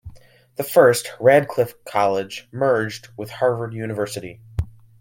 [0.55, 4.41] The first, Radcliffe College, merged with Harvard University.